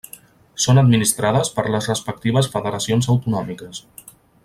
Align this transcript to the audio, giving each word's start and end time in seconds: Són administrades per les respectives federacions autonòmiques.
Són 0.63 0.81
administrades 0.81 1.51
per 1.59 1.65
les 1.75 1.91
respectives 1.91 2.49
federacions 2.57 3.11
autonòmiques. 3.17 3.85